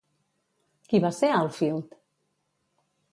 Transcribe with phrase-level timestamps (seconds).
[0.87, 1.93] Qui va ser Alfhild?